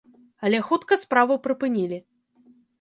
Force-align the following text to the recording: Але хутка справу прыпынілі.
Але 0.47 0.61
хутка 0.69 0.99
справу 1.03 1.39
прыпынілі. 1.45 2.03